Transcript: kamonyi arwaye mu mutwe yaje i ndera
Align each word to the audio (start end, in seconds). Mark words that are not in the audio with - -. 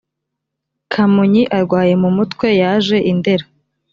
kamonyi 0.91 1.43
arwaye 1.57 1.93
mu 2.01 2.09
mutwe 2.17 2.47
yaje 2.61 2.97
i 3.11 3.13
ndera 3.17 3.45